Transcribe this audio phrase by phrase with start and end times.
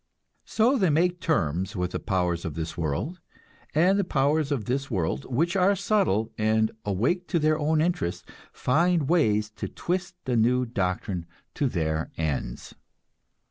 [0.45, 3.19] So they make terms with the powers of this world,
[3.75, 8.25] and the powers of this world, which are subtle, and awake to their own interests,
[8.51, 12.73] find ways to twist the new doctrine to their ends.